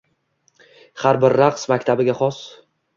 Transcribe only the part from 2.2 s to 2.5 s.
xos